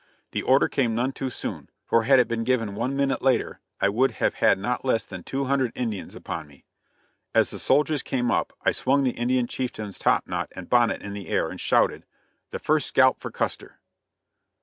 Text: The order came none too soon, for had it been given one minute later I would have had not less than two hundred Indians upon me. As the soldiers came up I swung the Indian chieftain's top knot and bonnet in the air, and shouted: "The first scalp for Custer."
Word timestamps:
The 0.31 0.41
order 0.41 0.67
came 0.67 0.95
none 0.95 1.11
too 1.11 1.29
soon, 1.29 1.69
for 1.85 2.01
had 2.05 2.17
it 2.19 2.27
been 2.27 2.43
given 2.43 2.73
one 2.73 2.95
minute 2.97 3.21
later 3.21 3.59
I 3.79 3.89
would 3.89 4.13
have 4.13 4.33
had 4.33 4.57
not 4.57 4.83
less 4.83 5.03
than 5.03 5.21
two 5.21 5.45
hundred 5.45 5.71
Indians 5.75 6.15
upon 6.15 6.47
me. 6.47 6.65
As 7.35 7.51
the 7.51 7.59
soldiers 7.59 8.01
came 8.01 8.31
up 8.31 8.51
I 8.65 8.71
swung 8.71 9.03
the 9.03 9.11
Indian 9.11 9.45
chieftain's 9.45 9.99
top 9.99 10.27
knot 10.27 10.51
and 10.55 10.67
bonnet 10.71 11.03
in 11.03 11.13
the 11.13 11.27
air, 11.29 11.49
and 11.49 11.61
shouted: 11.61 12.07
"The 12.49 12.57
first 12.57 12.87
scalp 12.87 13.19
for 13.19 13.29
Custer." 13.29 13.79